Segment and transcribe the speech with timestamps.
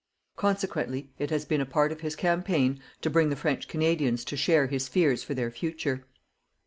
[0.35, 4.35] Consequently, it has been a part of his campaign to bring the French Canadians to
[4.35, 6.05] share his fears for their future.